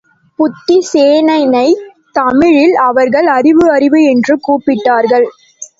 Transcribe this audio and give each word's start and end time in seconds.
புத்திசேனனைத் 0.39 1.83
தமிழில் 2.11 2.75
அவர்கள் 2.75 3.27
அறிவு 3.27 3.71
அறிவு 3.71 4.03
என்று 4.03 4.39
கூப்பிட்டார்கள். 4.39 5.27